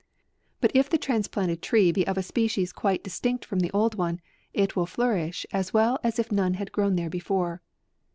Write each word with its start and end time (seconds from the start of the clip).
But 0.61 0.71
if 0.73 0.89
the 0.89 0.97
transplanted 0.97 1.61
tree 1.61 1.91
be 1.91 2.07
of 2.07 2.17
a 2.17 2.23
species 2.23 2.73
quite 2.73 3.03
distinct 3.03 3.45
from 3.45 3.59
the 3.59 3.69
old 3.69 3.93
one, 3.93 4.19
it 4.51 4.75
will 4.75 4.87
flourish 4.87 5.45
as 5.53 5.75
well 5.75 5.99
as 6.03 6.17
if 6.17 6.31
none 6.31 6.55
had 6.55 6.71
grown 6.71 6.95
there 6.95 7.07
before. 7.11 7.61